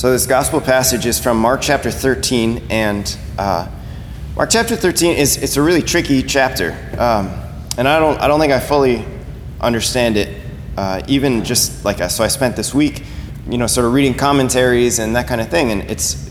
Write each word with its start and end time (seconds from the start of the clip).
So, 0.00 0.10
this 0.10 0.24
gospel 0.24 0.62
passage 0.62 1.04
is 1.04 1.20
from 1.20 1.36
Mark 1.36 1.60
chapter 1.60 1.90
13, 1.90 2.68
and 2.70 3.18
uh, 3.36 3.68
Mark 4.34 4.48
chapter 4.48 4.74
13 4.74 5.14
is 5.14 5.36
it's 5.36 5.58
a 5.58 5.62
really 5.62 5.82
tricky 5.82 6.22
chapter, 6.22 6.72
um, 6.98 7.28
and 7.76 7.86
I 7.86 7.98
don't 7.98 8.18
I 8.18 8.26
don't 8.26 8.40
think 8.40 8.50
I 8.50 8.60
fully 8.60 9.04
understand 9.60 10.16
it, 10.16 10.42
uh, 10.78 11.02
even 11.06 11.44
just 11.44 11.84
like 11.84 11.98
so. 12.10 12.24
I 12.24 12.28
spent 12.28 12.56
this 12.56 12.72
week, 12.72 13.02
you 13.46 13.58
know, 13.58 13.66
sort 13.66 13.84
of 13.84 13.92
reading 13.92 14.14
commentaries 14.14 15.00
and 15.00 15.14
that 15.16 15.28
kind 15.28 15.38
of 15.38 15.50
thing, 15.50 15.70
and 15.70 15.82
it's 15.90 16.30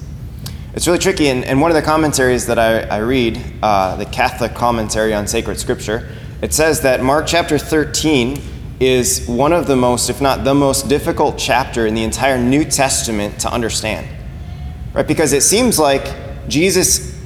it's 0.73 0.88
really 0.88 0.97
tricky. 0.97 1.27
And, 1.27 1.45
and 1.45 1.61
one 1.61 1.70
of 1.70 1.75
the 1.75 1.83
commentaries 1.83 2.47
that 2.47 2.57
I, 2.57 2.79
I 2.88 2.97
read, 3.01 3.39
uh, 3.61 3.97
the 3.97 4.05
Catholic 4.07 4.55
commentary 4.55 5.13
on 5.13 5.27
sacred 5.27 5.59
scripture, 5.59 6.09
it 6.41 6.55
says 6.55 6.81
that 6.81 7.04
Mark 7.04 7.27
chapter 7.27 7.59
13 7.59 8.41
is 8.80 9.27
one 9.27 9.52
of 9.52 9.68
the 9.68 9.75
most, 9.75 10.09
if 10.09 10.21
not 10.21 10.43
the 10.43 10.54
most 10.54 10.88
difficult 10.88 11.38
chapter 11.38 11.86
in 11.86 11.93
the 11.93 12.04
entire 12.04 12.38
New 12.38 12.64
Testament 12.64 13.39
to 13.39 13.52
understand. 13.52 14.07
Right? 14.93 15.07
Because 15.07 15.33
it 15.33 15.43
seems 15.43 15.78
like 15.78 16.47
Jesus 16.47 17.18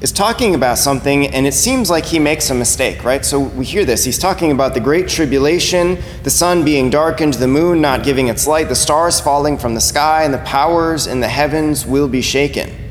is 0.00 0.12
talking 0.12 0.54
about 0.54 0.78
something 0.78 1.26
and 1.28 1.46
it 1.46 1.54
seems 1.54 1.90
like 1.90 2.04
he 2.04 2.18
makes 2.18 2.50
a 2.50 2.54
mistake, 2.54 3.04
right? 3.04 3.24
So 3.24 3.40
we 3.40 3.64
hear 3.64 3.84
this. 3.84 4.04
He's 4.04 4.18
talking 4.18 4.50
about 4.50 4.74
the 4.74 4.80
great 4.80 5.08
tribulation, 5.08 5.98
the 6.22 6.30
sun 6.30 6.64
being 6.64 6.90
darkened, 6.90 7.34
the 7.34 7.48
moon 7.48 7.80
not 7.80 8.02
giving 8.02 8.28
its 8.28 8.46
light, 8.46 8.68
the 8.68 8.74
stars 8.74 9.20
falling 9.20 9.58
from 9.58 9.74
the 9.74 9.80
sky, 9.80 10.24
and 10.24 10.34
the 10.34 10.38
powers 10.38 11.06
in 11.06 11.20
the 11.20 11.28
heavens 11.28 11.86
will 11.86 12.08
be 12.08 12.22
shaken 12.22 12.81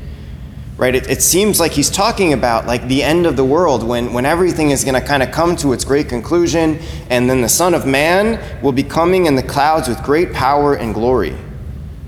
right? 0.82 0.96
It, 0.96 1.08
it, 1.08 1.22
seems 1.22 1.60
like 1.60 1.70
he's 1.70 1.88
talking 1.88 2.32
about 2.32 2.66
like 2.66 2.88
the 2.88 3.04
end 3.04 3.24
of 3.24 3.36
the 3.36 3.44
world 3.44 3.84
when, 3.84 4.12
when 4.12 4.26
everything 4.26 4.72
is 4.72 4.82
going 4.82 5.00
to 5.00 5.06
kind 5.06 5.22
of 5.22 5.30
come 5.30 5.54
to 5.58 5.72
its 5.72 5.84
great 5.84 6.08
conclusion, 6.08 6.80
and 7.08 7.30
then 7.30 7.40
the 7.40 7.48
Son 7.48 7.72
of 7.72 7.86
Man 7.86 8.42
will 8.64 8.72
be 8.72 8.82
coming 8.82 9.26
in 9.26 9.36
the 9.36 9.44
clouds 9.44 9.86
with 9.86 10.02
great 10.02 10.32
power 10.32 10.74
and 10.74 10.92
glory, 10.92 11.36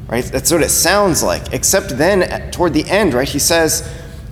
right? 0.08 0.24
That's 0.24 0.50
what 0.50 0.60
it 0.60 0.70
sounds 0.70 1.22
like. 1.22 1.52
Except 1.52 1.90
then, 1.90 2.50
toward 2.50 2.74
the 2.74 2.82
end, 2.90 3.14
right, 3.14 3.28
he 3.28 3.38
says, 3.38 3.88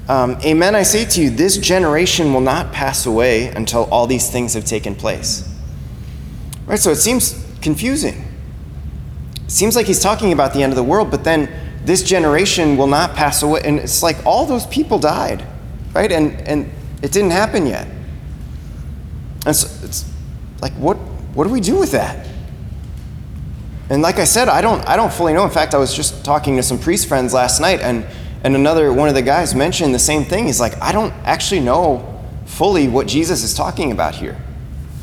um, 0.08 0.36
Amen, 0.44 0.74
I 0.74 0.82
say 0.82 1.04
to 1.04 1.22
you, 1.22 1.30
this 1.30 1.56
generation 1.56 2.34
will 2.34 2.40
not 2.40 2.72
pass 2.72 3.06
away 3.06 3.46
until 3.50 3.84
all 3.92 4.08
these 4.08 4.28
things 4.28 4.54
have 4.54 4.64
taken 4.64 4.96
place. 4.96 5.48
Right? 6.66 6.80
So 6.80 6.90
it 6.90 6.96
seems 6.96 7.46
confusing. 7.60 8.24
It 9.44 9.52
seems 9.52 9.76
like 9.76 9.86
he's 9.86 10.00
talking 10.00 10.32
about 10.32 10.52
the 10.52 10.64
end 10.64 10.72
of 10.72 10.76
the 10.76 10.82
world, 10.82 11.12
but 11.12 11.22
then 11.22 11.48
this 11.84 12.02
generation 12.02 12.76
will 12.76 12.86
not 12.86 13.14
pass 13.14 13.42
away. 13.42 13.62
And 13.64 13.78
it's 13.78 14.02
like 14.02 14.24
all 14.24 14.46
those 14.46 14.66
people 14.66 14.98
died, 14.98 15.44
right? 15.94 16.10
And, 16.10 16.40
and 16.48 16.70
it 17.02 17.12
didn't 17.12 17.32
happen 17.32 17.66
yet. 17.66 17.88
And 19.44 19.54
so 19.56 19.68
it's 19.84 20.10
like, 20.60 20.72
what, 20.74 20.96
what 21.34 21.44
do 21.44 21.50
we 21.50 21.60
do 21.60 21.78
with 21.78 21.92
that? 21.92 22.28
And 23.90 24.00
like 24.00 24.18
I 24.18 24.24
said, 24.24 24.48
I 24.48 24.60
don't, 24.60 24.86
I 24.88 24.96
don't 24.96 25.12
fully 25.12 25.32
know. 25.32 25.44
In 25.44 25.50
fact, 25.50 25.74
I 25.74 25.78
was 25.78 25.94
just 25.94 26.24
talking 26.24 26.56
to 26.56 26.62
some 26.62 26.78
priest 26.78 27.08
friends 27.08 27.34
last 27.34 27.60
night, 27.60 27.80
and, 27.80 28.06
and 28.44 28.54
another 28.54 28.92
one 28.92 29.08
of 29.08 29.14
the 29.14 29.22
guys 29.22 29.54
mentioned 29.54 29.94
the 29.94 29.98
same 29.98 30.24
thing. 30.24 30.46
He's 30.46 30.60
like, 30.60 30.80
I 30.80 30.92
don't 30.92 31.12
actually 31.24 31.60
know 31.60 32.08
fully 32.46 32.88
what 32.88 33.06
Jesus 33.06 33.42
is 33.42 33.54
talking 33.54 33.92
about 33.92 34.14
here. 34.14 34.40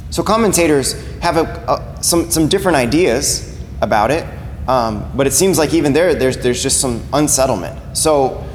So 0.09 0.23
commentators 0.23 0.93
have 1.19 1.37
a, 1.37 1.43
a, 1.43 2.03
some, 2.03 2.31
some 2.31 2.47
different 2.47 2.77
ideas 2.77 3.59
about 3.81 4.11
it. 4.11 4.25
Um, 4.69 5.11
but 5.15 5.25
it 5.25 5.33
seems 5.33 5.57
like 5.57 5.73
even 5.73 5.93
there, 5.93 6.13
there's, 6.13 6.37
there's 6.37 6.61
just 6.61 6.79
some 6.79 7.01
unsettlement. 7.11 7.97
So 7.97 8.47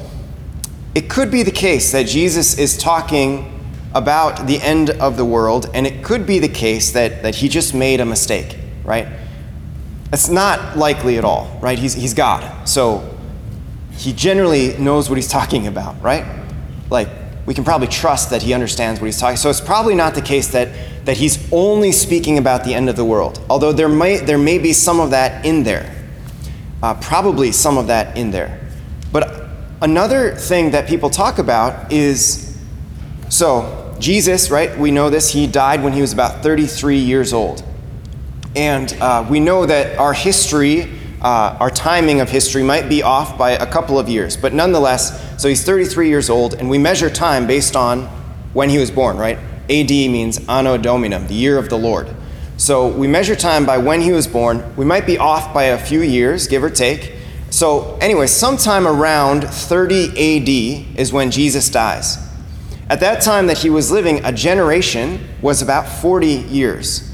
it 0.95 1.09
could 1.09 1.29
be 1.29 1.43
the 1.43 1.51
case 1.51 1.91
that 1.91 2.07
Jesus 2.07 2.57
is 2.57 2.77
talking 2.77 3.51
about 3.93 4.47
the 4.47 4.61
end 4.61 4.91
of 4.91 5.17
the 5.17 5.25
world, 5.25 5.69
and 5.73 5.85
it 5.85 6.05
could 6.05 6.25
be 6.25 6.39
the 6.39 6.47
case 6.47 6.91
that, 6.91 7.21
that 7.23 7.35
he 7.35 7.49
just 7.49 7.73
made 7.73 7.99
a 7.99 8.05
mistake, 8.05 8.57
right? 8.85 9.09
It's 10.13 10.29
not 10.29 10.77
likely 10.77 11.17
at 11.17 11.25
all, 11.25 11.59
right? 11.61 11.77
He's, 11.77 11.95
he's 11.95 12.13
God. 12.13 12.65
So 12.65 13.17
he 13.91 14.13
generally 14.13 14.77
knows 14.77 15.09
what 15.09 15.17
he's 15.17 15.27
talking 15.27 15.67
about, 15.67 16.01
right? 16.01 16.23
Like, 16.89 17.09
we 17.45 17.53
can 17.53 17.65
probably 17.65 17.87
trust 17.87 18.29
that 18.29 18.41
he 18.41 18.53
understands 18.53 19.01
what 19.01 19.07
he's 19.07 19.19
talking. 19.19 19.35
So 19.35 19.49
it's 19.49 19.59
probably 19.59 19.95
not 19.95 20.15
the 20.15 20.21
case 20.21 20.47
that, 20.53 20.69
that 21.05 21.17
he's 21.17 21.51
only 21.51 21.91
speaking 21.91 22.37
about 22.37 22.63
the 22.63 22.73
end 22.73 22.87
of 22.87 22.95
the 22.95 23.05
world, 23.05 23.41
although 23.49 23.73
there 23.73 23.89
may, 23.89 24.19
there 24.19 24.37
may 24.37 24.59
be 24.59 24.71
some 24.71 25.01
of 25.01 25.09
that 25.09 25.45
in 25.45 25.63
there 25.63 25.91
uh, 26.81 26.93
probably 26.95 27.51
some 27.51 27.77
of 27.77 27.87
that 27.87 28.17
in 28.17 28.31
there. 28.31 28.69
But 29.11 29.47
another 29.81 30.35
thing 30.35 30.71
that 30.71 30.87
people 30.87 31.09
talk 31.09 31.37
about 31.37 31.91
is 31.91 32.57
so, 33.29 33.95
Jesus, 33.99 34.49
right? 34.49 34.77
We 34.77 34.91
know 34.91 35.09
this. 35.09 35.31
He 35.31 35.47
died 35.47 35.83
when 35.83 35.93
he 35.93 36.01
was 36.01 36.13
about 36.13 36.43
33 36.43 36.97
years 36.97 37.33
old. 37.33 37.63
And 38.55 38.93
uh, 39.01 39.25
we 39.29 39.39
know 39.39 39.65
that 39.65 39.97
our 39.97 40.13
history, 40.13 40.89
uh, 41.21 41.57
our 41.59 41.69
timing 41.69 42.21
of 42.21 42.29
history 42.29 42.63
might 42.63 42.87
be 42.87 43.03
off 43.03 43.37
by 43.37 43.51
a 43.51 43.65
couple 43.65 43.99
of 43.99 44.07
years. 44.07 44.37
But 44.37 44.53
nonetheless, 44.53 45.41
so 45.41 45.49
he's 45.49 45.65
33 45.65 46.07
years 46.07 46.29
old, 46.29 46.53
and 46.53 46.69
we 46.69 46.77
measure 46.77 47.09
time 47.09 47.47
based 47.47 47.75
on 47.75 48.03
when 48.53 48.69
he 48.69 48.77
was 48.77 48.91
born, 48.91 49.17
right? 49.17 49.37
AD 49.69 49.89
means 49.89 50.47
Anno 50.47 50.77
Dominum, 50.77 51.27
the 51.27 51.33
year 51.33 51.57
of 51.57 51.69
the 51.69 51.77
Lord. 51.77 52.07
So 52.57 52.87
we 52.87 53.07
measure 53.07 53.35
time 53.35 53.65
by 53.65 53.77
when 53.77 54.01
he 54.01 54.11
was 54.11 54.27
born. 54.27 54.75
We 54.77 54.85
might 54.85 55.05
be 55.05 55.17
off 55.17 55.53
by 55.53 55.63
a 55.63 55.77
few 55.77 56.01
years, 56.01 56.47
give 56.47 56.63
or 56.63 56.69
take. 56.69 57.13
So, 57.49 57.97
anyway, 58.01 58.27
sometime 58.27 58.87
around 58.87 59.43
30 59.43 60.09
AD 60.09 60.97
is 60.97 61.11
when 61.11 61.31
Jesus 61.31 61.69
dies. 61.69 62.17
At 62.89 62.99
that 63.01 63.21
time 63.21 63.47
that 63.47 63.57
he 63.57 63.69
was 63.69 63.91
living, 63.91 64.23
a 64.23 64.31
generation 64.31 65.19
was 65.41 65.61
about 65.61 65.87
40 65.87 66.27
years. 66.27 67.11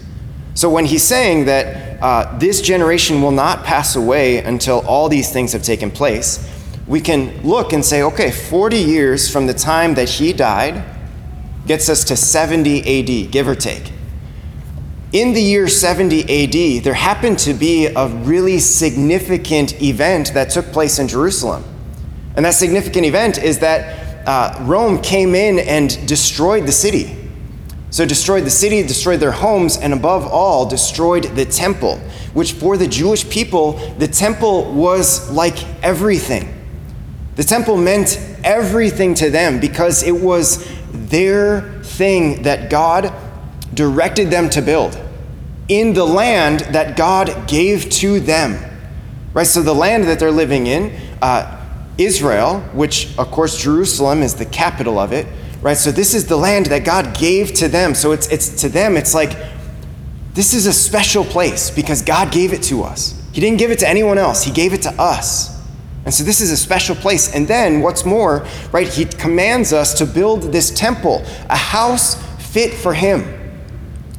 So, 0.54 0.70
when 0.70 0.86
he's 0.86 1.04
saying 1.04 1.46
that 1.46 2.02
uh, 2.02 2.38
this 2.38 2.62
generation 2.62 3.22
will 3.22 3.32
not 3.32 3.64
pass 3.64 3.96
away 3.96 4.40
until 4.40 4.86
all 4.88 5.10
these 5.10 5.32
things 5.32 5.54
have 5.54 5.64
taken 5.64 5.90
place, 5.90 6.48
we 6.88 7.02
can 7.02 7.42
look 7.42 7.74
and 7.74 7.84
say, 7.84 8.04
okay, 8.04 8.32
40 8.32 8.78
years 8.78 9.32
from 9.32 9.48
the 9.48 9.54
time 9.54 9.96
that 9.96 10.10
he 10.10 10.34
died 10.34 10.84
gets 11.66 11.90
us 11.90 12.04
to 12.06 12.16
70 12.16 12.80
AD, 13.26 13.32
give 13.32 13.48
or 13.48 13.56
take 13.56 13.92
in 15.12 15.34
the 15.34 15.42
year 15.42 15.68
70 15.68 16.22
AD, 16.22 16.84
there 16.84 16.94
happened 16.94 17.38
to 17.40 17.54
be 17.54 17.88
a 17.88 18.08
really 18.08 18.60
significant 18.60 19.82
event 19.82 20.34
that 20.34 20.50
took 20.52 20.68
place 20.68 21.00
in 21.00 21.08
Jerusalem. 21.08 21.64
And 22.36 22.46
that 22.46 22.54
significant 22.54 23.06
event 23.06 23.38
is 23.38 23.60
that 23.60 24.26
uh, 24.26 24.58
Rome 24.62 25.02
came 25.02 25.36
in 25.36 25.60
and 25.60 26.08
destroyed 26.08 26.66
the 26.66 26.72
city. 26.72 27.18
So, 27.90 28.06
destroyed 28.06 28.46
the 28.46 28.52
city, 28.52 28.82
destroyed 28.84 29.20
their 29.20 29.34
homes, 29.34 29.76
and 29.76 29.92
above 29.92 30.26
all, 30.26 30.66
destroyed 30.66 31.26
the 31.36 31.44
temple, 31.44 31.98
which 32.34 32.54
for 32.54 32.78
the 32.78 32.88
Jewish 32.88 33.30
people, 33.30 33.74
the 33.98 34.08
temple 34.08 34.72
was 34.74 35.30
like 35.30 35.62
everything. 35.84 36.58
The 37.36 37.44
temple 37.44 37.76
meant 37.76 38.18
everything 38.46 39.14
to 39.16 39.30
them 39.30 39.60
because 39.60 40.04
it 40.04 40.16
was 40.16 40.66
their 40.94 41.82
thing 41.84 42.44
that 42.44 42.70
God 42.70 43.14
directed 43.74 44.30
them 44.30 44.50
to 44.52 44.62
build 44.62 45.00
in 45.68 45.94
the 45.94 46.06
land 46.06 46.62
that 46.72 46.98
God 46.98 47.48
gave 47.48 47.90
to 47.90 48.20
them. 48.20 48.58
Right? 49.34 49.48
So 49.48 49.62
the 49.62 49.74
land 49.74 50.06
that 50.06 50.20
they're 50.20 50.32
living 50.32 50.68
in, 50.68 50.96
uh, 51.22 51.58
Israel, 51.98 52.60
which 52.74 53.18
of 53.18 53.32
course 53.32 53.62
Jerusalem 53.62 54.24
is 54.24 54.36
the 54.36 54.46
capital 54.46 54.98
of 54.98 55.14
it, 55.14 55.28
right? 55.62 55.78
So 55.78 55.92
this 55.92 56.14
is 56.14 56.28
the 56.28 56.38
land 56.38 56.68
that 56.68 56.84
God 56.84 57.18
gave 57.18 57.54
to 57.56 57.68
them. 57.68 57.94
So 57.96 58.12
it's, 58.12 58.28
it's 58.30 58.62
to 58.62 58.70
them, 58.70 58.98
it's 58.98 59.14
like 59.14 59.38
this 60.34 60.54
is 60.54 60.66
a 60.66 60.74
special 60.74 61.24
place 61.24 61.70
because 61.70 62.02
God 62.02 62.32
gave 62.32 62.54
it 62.54 62.64
to 62.64 62.84
us. 62.84 63.18
He 63.34 63.42
didn't 63.42 63.60
give 63.60 63.72
it 63.72 63.80
to 63.80 63.88
anyone 63.88 64.18
else, 64.18 64.44
He 64.44 64.52
gave 64.52 64.74
it 64.74 64.82
to 64.84 64.92
us. 65.02 65.52
And 66.04 66.12
so 66.12 66.24
this 66.24 66.42
is 66.42 66.52
a 66.52 66.58
special 66.58 66.96
place. 66.96 67.36
And 67.36 67.48
then 67.48 67.82
what's 67.82 68.06
more, 68.06 68.48
right? 68.72 68.88
He 68.88 69.06
commands 69.06 69.72
us 69.72 69.94
to 70.00 70.06
build 70.06 70.52
this 70.52 70.72
temple, 70.72 71.24
a 71.48 71.56
house 71.56 72.16
fit 72.52 72.74
for 72.74 72.94
Him. 72.94 73.41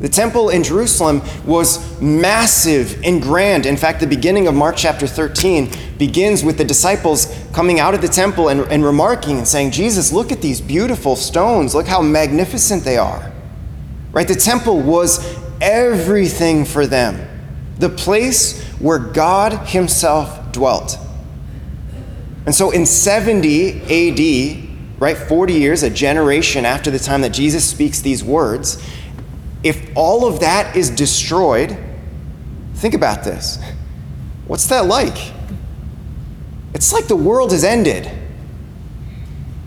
The 0.01 0.09
temple 0.09 0.49
in 0.49 0.65
Jerusalem 0.65 1.23
was 1.47 2.01
massive 2.01 3.01
and 3.05 3.23
grand. 3.23 3.67
In 3.67 3.77
fact, 3.77 4.01
the 4.01 4.07
beginning 4.07 4.49
of 4.49 4.55
Mark 4.55 4.77
chapter 4.77 5.07
13 5.07 5.71
begins 5.99 6.43
with 6.43 6.59
the 6.59 6.65
disciples 6.65 7.27
coming 7.53 7.79
out 7.79 7.95
of 7.95 8.01
the 8.01 8.09
temple 8.09 8.49
and, 8.49 8.63
and 8.63 8.85
remarking 8.85 9.39
and 9.39 9.47
saying, 9.47 9.71
Jesus, 9.71 10.13
look 10.13 10.33
at 10.33 10.43
these 10.43 10.61
beautiful 10.61 11.15
stones. 11.15 11.75
Look 11.75 11.87
how 11.87 12.03
magnificent 12.03 12.83
they 12.83 12.97
are. 12.97 13.31
Right? 14.13 14.27
The 14.27 14.35
temple 14.35 14.81
was 14.81 15.39
everything 15.61 16.65
for 16.65 16.87
them, 16.87 17.29
the 17.79 17.89
place 17.89 18.61
where 18.81 18.99
God 18.99 19.53
Himself 19.69 20.53
dwelt. 20.53 20.99
And 22.45 22.55
so 22.55 22.73
in 22.73 22.87
70 22.87 23.83
AD, 23.83 25.01
right, 25.01 25.17
40 25.17 25.55
years, 25.55 25.85
a 25.85 25.91
generation 25.91 26.65
after 26.65 26.91
the 26.91 26.99
time 26.99 27.21
that 27.21 27.33
Jesus 27.33 27.65
speaks 27.65 28.01
these 28.01 28.25
words, 28.25 28.85
if 29.63 29.91
all 29.97 30.27
of 30.27 30.41
that 30.41 30.77
is 30.77 30.91
destroyed, 30.91 31.77
think 32.75 32.95
about 32.95 33.25
this. 33.25 33.59
What's 34.47 34.67
that 34.67 34.87
like? 34.87 35.33
It's 36.75 36.93
like 36.93 37.07
the 37.07 37.17
world 37.17 37.53
has 37.53 37.65
ended. 37.65 38.11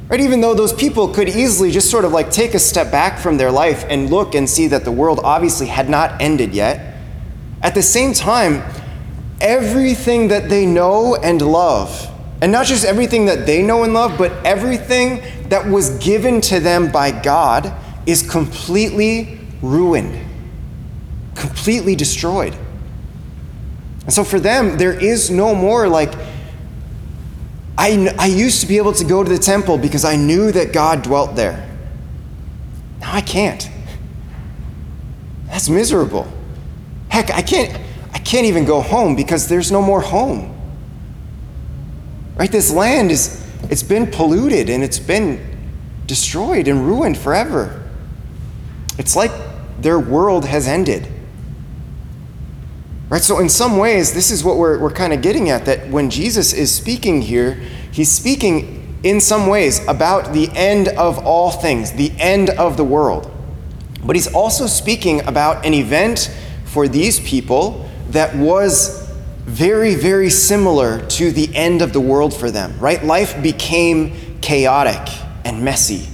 Right? 0.08 0.20
Even 0.20 0.42
though 0.42 0.54
those 0.54 0.74
people 0.74 1.08
could 1.08 1.30
easily 1.30 1.72
just 1.72 1.90
sort 1.90 2.06
of 2.06 2.12
like 2.12 2.30
take 2.30 2.54
a 2.54 2.60
step 2.60 2.92
back 2.92 3.20
from 3.20 3.38
their 3.38 3.52
life 3.52 3.86
and 3.90 4.10
look 4.10 4.36
and 4.36 4.50
see 4.50 4.68
that 4.68 4.86
the 4.86 4.92
world 4.92 5.20
obviously 5.24 5.68
had 5.68 5.90
not 5.90 6.22
ended 6.22 6.54
yet, 6.54 6.96
at 7.64 7.74
the 7.74 7.82
same 7.82 8.14
time, 8.14 8.64
everything 9.42 10.28
that 10.28 10.50
they 10.50 10.66
know 10.66 11.16
and 11.16 11.42
love. 11.42 12.12
And 12.42 12.52
not 12.52 12.66
just 12.66 12.86
everything 12.86 13.26
that 13.26 13.46
they 13.46 13.64
know 13.64 13.84
and 13.84 13.94
love, 13.94 14.18
but 14.18 14.32
everything 14.46 15.24
that 15.50 15.66
was 15.66 15.98
given 15.98 16.42
to 16.42 16.60
them 16.60 16.92
by 16.92 17.12
God 17.12 17.74
is 18.06 18.30
completely 18.30 19.35
ruined, 19.62 20.20
completely 21.36 21.96
destroyed. 21.96 22.56
And 24.04 24.14
so 24.14 24.24
for 24.24 24.40
them, 24.40 24.78
there 24.78 24.94
is 24.94 25.32
no 25.32 25.56
more 25.56 25.88
like, 25.88 26.14
I, 27.78 28.14
I 28.18 28.28
used 28.28 28.62
to 28.62 28.68
be 28.68 28.78
able 28.78 28.94
to 28.94 29.04
go 29.04 29.24
to 29.24 29.30
the 29.30 29.40
temple 29.40 29.78
because 29.78 30.06
I 30.06 30.16
knew 30.16 30.52
that 30.52 30.72
God 30.72 31.02
dwelt 31.02 31.36
there. 31.36 31.68
Now 33.00 33.14
I 33.14 33.22
can't. 33.22 33.70
That's 35.48 35.70
miserable. 35.70 36.32
Heck, 37.10 37.32
I 37.32 37.42
can't, 37.42 37.80
I 38.14 38.20
can't 38.20 38.46
even 38.46 38.66
go 38.66 38.82
home 38.82 39.16
because 39.16 39.48
there's 39.48 39.72
no 39.72 39.82
more 39.82 40.02
home. 40.02 40.52
Right? 42.36 42.52
This 42.52 42.72
land 42.72 43.12
is, 43.12 43.44
it's 43.70 43.84
been 43.84 44.08
polluted 44.12 44.70
and 44.70 44.84
it's 44.84 45.00
been 45.00 45.40
destroyed 46.06 46.68
and 46.68 46.86
ruined 46.86 47.18
forever. 47.18 47.84
It's 48.98 49.16
like 49.16 49.32
their 49.80 50.00
world 50.00 50.46
has 50.46 50.68
ended. 50.68 51.08
Right? 53.10 53.22
So, 53.22 53.40
in 53.40 53.50
some 53.50 53.78
ways, 53.78 54.14
this 54.14 54.32
is 54.32 54.44
what 54.44 54.58
we're, 54.58 54.80
we're 54.80 54.92
kind 54.92 55.14
of 55.14 55.22
getting 55.22 55.50
at 55.50 55.66
that 55.66 55.90
when 55.90 56.10
Jesus 56.10 56.54
is 56.54 56.74
speaking 56.74 57.22
here, 57.22 57.54
he's 57.92 58.12
speaking 58.12 58.98
in 59.04 59.22
some 59.22 59.48
ways 59.48 59.86
about 59.88 60.34
the 60.34 60.50
end 60.56 60.88
of 60.90 61.20
all 61.26 61.52
things, 61.52 61.92
the 61.92 62.12
end 62.18 62.50
of 62.50 62.78
the 62.78 62.84
world. 62.84 63.32
But 64.04 64.16
he's 64.16 64.34
also 64.34 64.66
speaking 64.66 65.26
about 65.28 65.66
an 65.66 65.74
event 65.74 66.36
for 66.66 66.88
these 66.88 67.20
people 67.20 67.90
that 68.10 68.36
was 68.36 69.06
very, 69.46 69.94
very 69.94 70.32
similar 70.32 71.06
to 71.06 71.32
the 71.32 71.56
end 71.56 71.84
of 71.84 71.94
the 71.94 72.00
world 72.00 72.34
for 72.34 72.50
them, 72.50 72.78
right? 72.80 73.04
Life 73.04 73.42
became 73.44 74.40
chaotic 74.42 75.08
and 75.44 75.64
messy. 75.64 76.08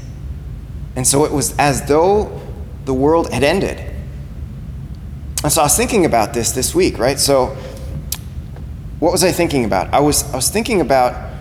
And 0.98 1.08
so 1.08 1.24
it 1.24 1.31
was 1.31 1.58
as 1.58 1.88
though 1.88 2.40
the 2.86 2.94
world 2.94 3.31
had 3.31 3.44
ended. 3.44 3.80
And 5.44 5.51
so 5.51 5.62
I 5.62 5.66
was 5.66 5.75
thinking 5.75 6.06
about 6.06 6.33
this 6.33 6.51
this 6.51 6.75
week, 6.75 6.98
right? 6.98 7.19
So, 7.19 7.57
what 9.00 9.12
was 9.12 9.24
I 9.24 9.31
thinking 9.31 9.66
about? 9.66 9.92
I 9.94 10.00
was, 10.00 10.31
I 10.31 10.36
was 10.36 10.50
thinking 10.50 10.81
about 10.81 11.31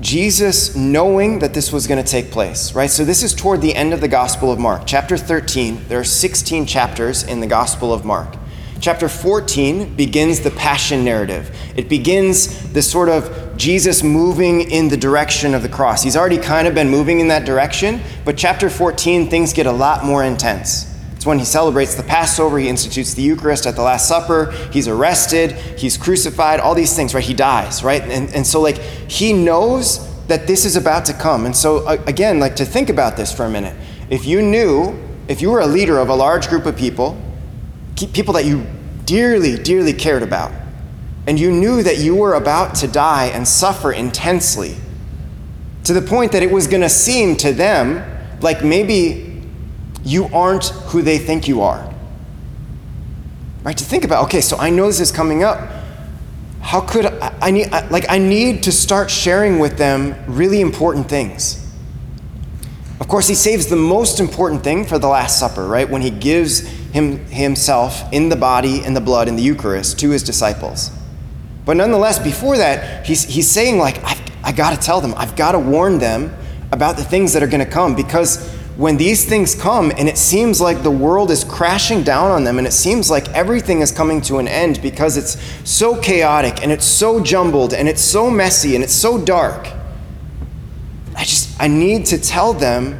Jesus 0.00 0.74
knowing 0.74 1.40
that 1.40 1.52
this 1.52 1.70
was 1.70 1.86
going 1.86 2.02
to 2.02 2.10
take 2.10 2.30
place, 2.30 2.72
right? 2.74 2.88
So, 2.88 3.04
this 3.04 3.22
is 3.22 3.34
toward 3.34 3.60
the 3.60 3.74
end 3.74 3.92
of 3.92 4.00
the 4.00 4.08
Gospel 4.08 4.50
of 4.50 4.58
Mark, 4.58 4.82
chapter 4.86 5.18
13. 5.18 5.88
There 5.88 6.00
are 6.00 6.04
16 6.04 6.64
chapters 6.64 7.22
in 7.22 7.40
the 7.40 7.46
Gospel 7.46 7.92
of 7.92 8.04
Mark. 8.04 8.34
Chapter 8.80 9.08
14 9.08 9.96
begins 9.96 10.40
the 10.40 10.52
passion 10.52 11.04
narrative. 11.04 11.54
It 11.76 11.88
begins 11.88 12.72
the 12.72 12.80
sort 12.80 13.08
of 13.08 13.47
Jesus 13.58 14.04
moving 14.04 14.70
in 14.70 14.88
the 14.88 14.96
direction 14.96 15.52
of 15.52 15.62
the 15.62 15.68
cross. 15.68 16.02
He's 16.02 16.16
already 16.16 16.38
kind 16.38 16.68
of 16.68 16.74
been 16.74 16.88
moving 16.88 17.18
in 17.18 17.28
that 17.28 17.44
direction, 17.44 18.00
but 18.24 18.36
chapter 18.36 18.70
14, 18.70 19.28
things 19.28 19.52
get 19.52 19.66
a 19.66 19.72
lot 19.72 20.04
more 20.04 20.24
intense. 20.24 20.94
It's 21.16 21.26
when 21.26 21.40
he 21.40 21.44
celebrates 21.44 21.96
the 21.96 22.04
Passover, 22.04 22.60
he 22.60 22.68
institutes 22.68 23.14
the 23.14 23.22
Eucharist 23.22 23.66
at 23.66 23.74
the 23.74 23.82
Last 23.82 24.06
Supper, 24.06 24.52
he's 24.72 24.86
arrested, 24.86 25.50
he's 25.76 25.96
crucified, 25.96 26.60
all 26.60 26.76
these 26.76 26.94
things, 26.94 27.12
right? 27.12 27.24
He 27.24 27.34
dies, 27.34 27.82
right? 27.82 28.02
And, 28.02 28.32
and 28.32 28.46
so, 28.46 28.60
like, 28.60 28.78
he 28.78 29.32
knows 29.32 30.06
that 30.28 30.46
this 30.46 30.64
is 30.64 30.76
about 30.76 31.04
to 31.06 31.12
come. 31.12 31.44
And 31.44 31.56
so, 31.56 31.88
again, 32.06 32.38
like, 32.38 32.54
to 32.56 32.64
think 32.64 32.88
about 32.88 33.16
this 33.16 33.32
for 33.32 33.44
a 33.44 33.50
minute. 33.50 33.74
If 34.08 34.24
you 34.24 34.40
knew, 34.40 34.96
if 35.26 35.42
you 35.42 35.50
were 35.50 35.60
a 35.60 35.66
leader 35.66 35.98
of 35.98 36.08
a 36.08 36.14
large 36.14 36.48
group 36.48 36.66
of 36.66 36.76
people, 36.76 37.20
people 37.96 38.34
that 38.34 38.44
you 38.44 38.64
dearly, 39.04 39.56
dearly 39.56 39.92
cared 39.92 40.22
about, 40.22 40.52
and 41.28 41.38
you 41.38 41.52
knew 41.52 41.82
that 41.82 41.98
you 41.98 42.16
were 42.16 42.32
about 42.32 42.74
to 42.76 42.88
die 42.88 43.26
and 43.26 43.46
suffer 43.46 43.92
intensely, 43.92 44.74
to 45.84 45.92
the 45.92 46.00
point 46.00 46.32
that 46.32 46.42
it 46.42 46.50
was 46.50 46.66
going 46.66 46.80
to 46.80 46.88
seem 46.88 47.36
to 47.36 47.52
them 47.52 48.02
like 48.40 48.64
maybe 48.64 49.42
you 50.02 50.24
aren't 50.32 50.68
who 50.88 51.02
they 51.02 51.18
think 51.18 51.46
you 51.46 51.60
are. 51.60 51.92
Right? 53.62 53.76
To 53.76 53.84
think 53.84 54.04
about, 54.04 54.24
okay, 54.24 54.40
so 54.40 54.56
I 54.56 54.70
know 54.70 54.86
this 54.86 55.00
is 55.00 55.12
coming 55.12 55.44
up. 55.44 55.68
How 56.62 56.80
could 56.80 57.04
I, 57.04 57.36
I 57.42 57.50
need, 57.50 57.70
like, 57.90 58.06
I 58.08 58.16
need 58.16 58.62
to 58.62 58.72
start 58.72 59.10
sharing 59.10 59.58
with 59.58 59.76
them 59.76 60.16
really 60.26 60.62
important 60.62 61.10
things. 61.10 61.62
Of 63.00 63.08
course, 63.08 63.28
he 63.28 63.34
saves 63.34 63.66
the 63.66 63.76
most 63.76 64.18
important 64.18 64.64
thing 64.64 64.86
for 64.86 64.98
the 64.98 65.08
Last 65.08 65.38
Supper, 65.38 65.66
right? 65.66 65.88
When 65.90 66.00
he 66.00 66.10
gives 66.10 66.60
him, 66.60 67.18
himself 67.26 68.10
in 68.14 68.30
the 68.30 68.36
body 68.36 68.82
and 68.82 68.96
the 68.96 69.02
blood 69.02 69.28
in 69.28 69.36
the 69.36 69.42
Eucharist 69.42 69.98
to 70.00 70.08
his 70.08 70.22
disciples. 70.22 70.90
But 71.68 71.76
nonetheless, 71.76 72.18
before 72.18 72.56
that, 72.56 73.04
he's, 73.04 73.24
he's 73.24 73.46
saying, 73.46 73.76
like, 73.76 74.02
I've, 74.02 74.22
I 74.42 74.52
got 74.52 74.70
to 74.70 74.80
tell 74.80 75.02
them, 75.02 75.12
I've 75.18 75.36
got 75.36 75.52
to 75.52 75.58
warn 75.58 75.98
them 75.98 76.34
about 76.72 76.96
the 76.96 77.04
things 77.04 77.34
that 77.34 77.42
are 77.42 77.46
going 77.46 77.62
to 77.62 77.70
come 77.70 77.94
because 77.94 78.50
when 78.78 78.96
these 78.96 79.26
things 79.26 79.54
come 79.54 79.92
and 79.98 80.08
it 80.08 80.16
seems 80.16 80.62
like 80.62 80.82
the 80.82 80.90
world 80.90 81.30
is 81.30 81.44
crashing 81.44 82.02
down 82.02 82.30
on 82.30 82.44
them 82.44 82.56
and 82.56 82.66
it 82.66 82.72
seems 82.72 83.10
like 83.10 83.28
everything 83.34 83.82
is 83.82 83.92
coming 83.92 84.22
to 84.22 84.38
an 84.38 84.48
end 84.48 84.80
because 84.80 85.18
it's 85.18 85.36
so 85.70 86.00
chaotic 86.00 86.62
and 86.62 86.72
it's 86.72 86.86
so 86.86 87.22
jumbled 87.22 87.74
and 87.74 87.86
it's 87.86 88.00
so 88.00 88.30
messy 88.30 88.74
and 88.74 88.82
it's 88.82 88.94
so 88.94 89.22
dark, 89.22 89.68
I 91.18 91.24
just, 91.24 91.54
I 91.60 91.68
need 91.68 92.06
to 92.06 92.18
tell 92.18 92.54
them 92.54 92.98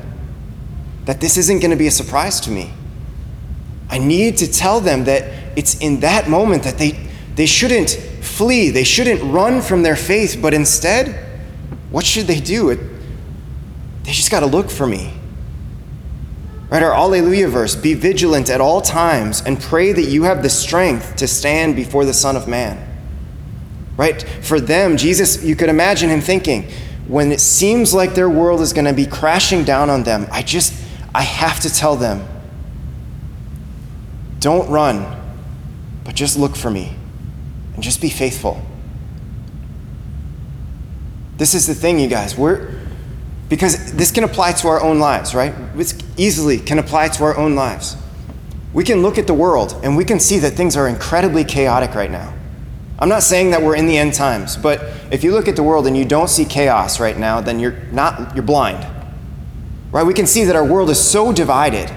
that 1.07 1.23
this 1.23 1.39
isn't 1.39 1.61
going 1.61 1.71
to 1.71 1.77
be 1.79 1.87
a 1.87 1.91
surprise 1.91 2.39
to 2.41 2.51
me. 2.51 2.71
I 3.89 3.97
need 3.97 4.37
to 4.37 4.47
tell 4.47 4.79
them 4.79 5.05
that 5.05 5.57
it's 5.57 5.79
in 5.79 6.01
that 6.01 6.29
moment 6.29 6.65
that 6.65 6.77
they, 6.77 7.09
they 7.35 7.47
shouldn't 7.47 7.99
flee, 8.39 8.71
they 8.71 8.85
shouldn't 8.85 9.21
run 9.33 9.61
from 9.61 9.83
their 9.83 9.97
faith, 9.97 10.39
but 10.41 10.55
instead, 10.55 11.27
what 11.91 12.07
should 12.07 12.29
they 12.29 12.39
do? 12.39 12.71
It, 12.71 12.79
they 14.05 14.13
just 14.13 14.31
got 14.31 14.41
to 14.41 14.47
look 14.47 14.71
for 14.71 14.87
me. 14.87 15.13
Right, 16.71 16.83
our 16.83 16.95
Alleluia 16.95 17.49
verse 17.49 17.75
be 17.75 17.95
vigilant 17.95 18.49
at 18.49 18.61
all 18.61 18.81
times 18.81 19.41
and 19.41 19.61
pray 19.61 19.91
that 19.91 20.03
you 20.03 20.23
have 20.23 20.45
the 20.45 20.51
strength 20.51 21.17
to 21.17 21.27
stand 21.27 21.75
before 21.75 22.05
the 22.05 22.15
Son 22.15 22.37
of 22.37 22.47
Man. 22.47 22.79
Right? 23.97 24.23
For 24.23 24.61
them, 24.61 24.97
Jesus, 24.97 25.43
you 25.43 25.57
could 25.57 25.69
imagine 25.69 26.09
him 26.09 26.21
thinking, 26.21 26.71
when 27.09 27.33
it 27.33 27.41
seems 27.41 27.93
like 27.93 28.15
their 28.15 28.31
world 28.31 28.61
is 28.61 28.73
going 28.73 28.85
to 28.85 28.93
be 28.93 29.07
crashing 29.07 29.65
down 29.65 29.91
on 29.91 30.05
them, 30.05 30.29
I 30.31 30.43
just, 30.43 30.75
I 31.13 31.23
have 31.23 31.59
to 31.61 31.75
tell 31.75 31.97
them, 31.97 32.25
don't 34.39 34.71
run, 34.71 35.21
but 36.05 36.15
just 36.15 36.39
look 36.39 36.55
for 36.55 36.71
me 36.71 36.98
and 37.79 37.83
just 37.85 38.01
be 38.01 38.11
faithful. 38.11 38.61
This 41.37 41.55
is 41.55 41.69
the 41.69 41.77
thing, 41.77 42.01
you 42.01 42.09
guys. 42.09 42.37
We're, 42.37 42.75
because 43.49 43.93
this 43.93 44.11
can 44.11 44.25
apply 44.25 44.51
to 44.55 44.67
our 44.67 44.83
own 44.83 44.99
lives, 44.99 45.33
right? 45.33 45.55
This 45.77 45.97
easily 46.17 46.59
can 46.59 46.81
apply 46.81 47.11
to 47.11 47.23
our 47.23 47.37
own 47.37 47.55
lives. 47.55 47.97
We 48.73 48.83
can 48.83 49.01
look 49.01 49.17
at 49.17 49.29
the 49.29 49.35
world 49.35 49.79
and 49.85 49.97
we 49.97 50.05
can 50.05 50.19
see 50.19 50.41
that 50.41 50.55
things 50.55 50.77
are 50.77 50.89
incredibly 50.89 51.45
chaotic 51.45 51.95
right 51.95 52.11
now. 52.11 52.35
I'm 52.99 53.09
not 53.09 53.23
saying 53.23 53.53
that 53.53 53.63
we're 53.63 53.77
in 53.77 53.87
the 53.87 53.97
end 53.97 54.13
times, 54.13 54.57
but 54.57 54.83
if 55.13 55.23
you 55.23 55.31
look 55.31 55.47
at 55.47 55.55
the 55.55 55.63
world 55.63 55.87
and 55.87 55.97
you 55.97 56.05
don't 56.05 56.29
see 56.29 56.45
chaos 56.45 56.99
right 56.99 57.17
now, 57.17 57.41
then 57.41 57.61
you're 57.61 57.81
not 57.93 58.35
you're 58.35 58.43
blind. 58.43 58.85
Right? 59.93 60.03
We 60.03 60.15
can 60.15 60.27
see 60.27 60.43
that 60.47 60.57
our 60.57 60.65
world 60.65 60.91
is 60.91 60.99
so 61.01 61.33
divided 61.33 61.93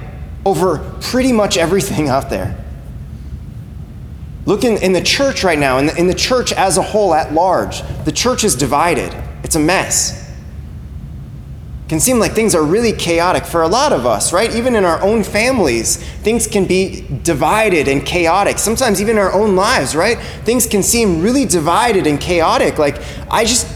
over 0.45 0.77
pretty 1.01 1.31
much 1.31 1.57
everything 1.57 2.07
out 2.07 2.29
there. 2.29 2.61
Look 4.45 4.63
in, 4.63 4.81
in 4.81 4.93
the 4.93 5.01
church 5.01 5.43
right 5.43 5.60
now, 5.60 5.77
in 5.77 5.86
the, 5.86 5.95
in 5.98 6.07
the 6.07 6.15
church 6.15 6.51
as 6.51 6.77
a 6.77 6.81
whole, 6.81 7.13
at 7.13 7.33
large, 7.33 7.83
the 8.05 8.12
church 8.12 8.43
is 8.43 8.55
divided. 8.55 9.13
It's 9.43 9.55
a 9.55 9.60
mess 9.60 10.29
It 11.86 11.89
can 11.89 12.00
seem 12.00 12.17
like 12.19 12.31
things 12.31 12.55
are 12.55 12.63
really 12.63 12.91
chaotic 12.93 13.45
for 13.45 13.62
a 13.62 13.67
lot 13.67 13.93
of 13.93 14.05
us, 14.05 14.33
right? 14.33 14.55
Even 14.55 14.75
in 14.75 14.83
our 14.83 15.01
own 15.03 15.24
families, 15.24 15.98
things 15.98 16.48
can 16.48 16.65
be 16.65 17.05
divided 17.21 17.88
and 17.88 18.03
chaotic. 18.05 18.57
Sometimes 18.57 19.00
even 19.00 19.17
in 19.17 19.21
our 19.21 19.33
own 19.33 19.55
lives, 19.55 19.95
right? 19.95 20.17
Things 20.43 20.65
can 20.65 20.81
seem 20.81 21.21
really 21.21 21.45
divided 21.45 22.07
and 22.07 22.19
chaotic. 22.19 22.79
Like, 22.79 23.00
I 23.29 23.45
just, 23.45 23.67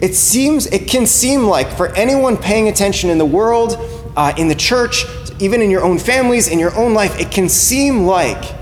it 0.00 0.14
seems, 0.14 0.66
it 0.66 0.88
can 0.88 1.06
seem 1.06 1.44
like 1.44 1.70
for 1.70 1.88
anyone 1.94 2.36
paying 2.36 2.68
attention 2.68 3.08
in 3.08 3.16
the 3.16 3.24
world, 3.24 3.76
uh, 4.16 4.34
in 4.36 4.48
the 4.48 4.54
church, 4.54 5.06
even 5.40 5.62
in 5.62 5.70
your 5.70 5.84
own 5.84 5.98
families, 5.98 6.48
in 6.48 6.58
your 6.58 6.74
own 6.76 6.92
life, 6.92 7.18
it 7.18 7.30
can 7.30 7.48
seem 7.48 8.04
like 8.04 8.61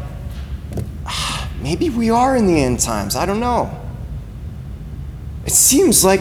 maybe 1.60 1.90
we 1.90 2.10
are 2.10 2.36
in 2.36 2.46
the 2.46 2.60
end 2.60 2.80
times. 2.80 3.16
I 3.16 3.26
don't 3.26 3.40
know. 3.40 3.70
It 5.46 5.52
seems 5.52 6.04
like 6.04 6.20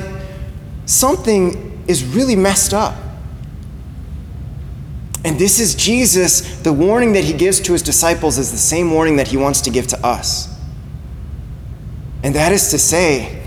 something 0.85 1.83
is 1.87 2.03
really 2.03 2.35
messed 2.35 2.73
up. 2.73 2.95
And 5.25 5.37
this 5.37 5.59
is 5.59 5.75
Jesus, 5.75 6.59
the 6.61 6.71
warning 6.71 7.13
that 7.13 7.23
he 7.23 7.33
gives 7.33 7.59
to 7.61 7.73
his 7.73 7.81
disciples 7.81 8.37
is 8.37 8.51
the 8.51 8.57
same 8.57 8.91
warning 8.91 9.17
that 9.17 9.27
he 9.27 9.37
wants 9.37 9.61
to 9.61 9.69
give 9.69 9.87
to 9.87 10.05
us. 10.05 10.47
And 12.23 12.35
that 12.35 12.51
is 12.51 12.69
to 12.71 12.79
say, 12.79 13.43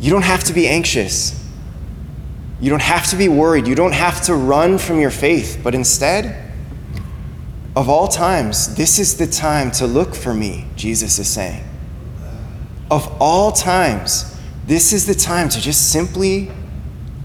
you 0.00 0.10
don't 0.10 0.22
have 0.22 0.44
to 0.44 0.52
be 0.52 0.68
anxious. 0.68 1.40
You 2.60 2.70
don't 2.70 2.82
have 2.82 3.08
to 3.10 3.16
be 3.16 3.28
worried. 3.28 3.66
You 3.66 3.74
don't 3.74 3.94
have 3.94 4.22
to 4.22 4.34
run 4.34 4.78
from 4.78 5.00
your 5.00 5.10
faith. 5.10 5.60
But 5.62 5.74
instead, 5.74 6.43
of 7.76 7.88
all 7.88 8.06
times, 8.08 8.74
this 8.76 8.98
is 8.98 9.16
the 9.16 9.26
time 9.26 9.70
to 9.72 9.86
look 9.86 10.14
for 10.14 10.32
me, 10.32 10.66
Jesus 10.76 11.18
is 11.18 11.28
saying. 11.28 11.64
of 12.90 13.10
all 13.20 13.50
times, 13.50 14.38
this 14.66 14.92
is 14.92 15.06
the 15.06 15.14
time 15.14 15.48
to 15.48 15.60
just 15.60 15.90
simply 15.90 16.50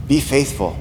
be 0.08 0.20
faithful. 0.20 0.78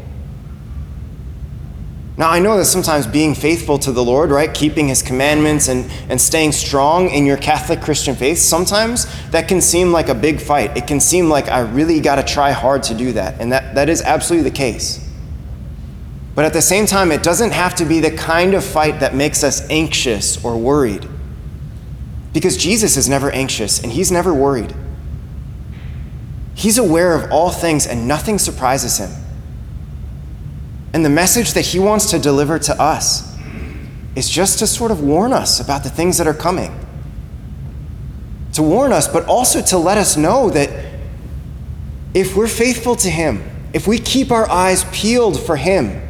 Now, 2.17 2.31
I 2.31 2.41
know 2.41 2.57
that 2.57 2.65
sometimes 2.65 3.07
being 3.07 3.35
faithful 3.35 3.79
to 3.81 3.93
the 3.93 4.03
Lord, 4.03 4.31
right, 4.31 4.53
keeping 4.53 4.89
his 4.89 5.03
commandments 5.03 5.69
and, 5.69 5.89
and 6.09 6.21
staying 6.21 6.51
strong 6.51 7.11
in 7.11 7.27
your 7.27 7.37
Catholic 7.37 7.81
Christian 7.81 8.17
faith, 8.17 8.39
sometimes 8.39 9.07
that 9.31 9.47
can 9.47 9.61
seem 9.61 9.93
like 9.93 10.09
a 10.09 10.15
big 10.17 10.41
fight. 10.41 10.77
It 10.77 10.89
can 10.89 10.99
seem 10.99 11.29
like 11.29 11.49
I 11.49 11.61
really 11.61 12.01
got 12.01 12.17
to 12.17 12.25
try 12.25 12.51
hard 12.51 12.83
to 12.85 12.95
do 12.95 13.13
that. 13.13 13.41
And 13.41 13.53
that, 13.53 13.77
that 13.77 13.89
is 13.89 14.03
absolutely 14.03 14.51
the 14.51 14.57
case. 14.57 15.08
But 16.39 16.45
at 16.45 16.53
the 16.53 16.63
same 16.63 16.87
time, 16.87 17.11
it 17.11 17.25
doesn't 17.25 17.51
have 17.51 17.75
to 17.75 17.85
be 17.85 17.99
the 17.99 18.13
kind 18.13 18.55
of 18.55 18.63
fight 18.63 19.01
that 19.01 19.13
makes 19.13 19.43
us 19.43 19.69
anxious 19.71 20.45
or 20.45 20.57
worried. 20.57 21.05
Because 22.33 22.57
Jesus 22.57 22.97
is 22.97 23.09
never 23.09 23.29
anxious 23.33 23.83
and 23.83 23.91
he's 23.91 24.13
never 24.13 24.33
worried. 24.33 24.73
He's 26.55 26.79
aware 26.79 27.17
of 27.17 27.33
all 27.33 27.51
things 27.51 27.89
and 27.89 28.07
nothing 28.07 28.39
surprises 28.39 28.99
him. 28.99 29.11
And 30.95 31.05
the 31.05 31.11
message 31.11 31.55
that 31.55 31.67
he 31.67 31.81
wants 31.81 32.09
to 32.13 32.21
deliver 32.21 32.61
to 32.61 32.81
us 32.81 33.37
is 34.15 34.31
just 34.31 34.61
to 34.61 34.69
sort 34.69 34.93
of 34.93 35.03
warn 35.03 35.33
us 35.33 35.59
about 35.59 35.83
the 35.83 35.91
things 35.91 36.19
that 36.19 36.29
are 36.29 36.35
coming. 36.35 36.73
To 38.53 38.63
warn 38.63 38.93
us, 38.93 39.09
but 39.09 39.27
also 39.27 39.61
to 39.61 39.77
let 39.77 39.99
us 39.99 40.17
know 40.17 40.51
that 40.51 40.71
if 42.15 42.37
we're 42.37 42.47
faithful 42.47 42.95
to 42.95 43.11
him, 43.11 43.43
if 43.73 43.89
we 43.89 43.99
keep 43.99 44.31
our 44.31 44.49
eyes 44.49 44.85
peeled 44.93 45.45
for 45.45 45.57
him, 45.57 46.05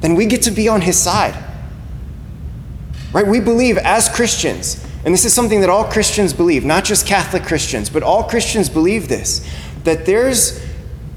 then 0.00 0.14
we 0.14 0.26
get 0.26 0.42
to 0.42 0.50
be 0.50 0.68
on 0.68 0.80
his 0.80 0.98
side. 0.98 1.36
Right? 3.12 3.26
We 3.26 3.40
believe 3.40 3.76
as 3.78 4.08
Christians, 4.08 4.84
and 5.04 5.12
this 5.12 5.24
is 5.24 5.32
something 5.32 5.60
that 5.60 5.70
all 5.70 5.84
Christians 5.84 6.32
believe, 6.32 6.64
not 6.64 6.84
just 6.84 7.06
Catholic 7.06 7.42
Christians, 7.42 7.90
but 7.90 8.02
all 8.02 8.24
Christians 8.24 8.68
believe 8.68 9.08
this, 9.08 9.46
that 9.84 10.06
there's 10.06 10.64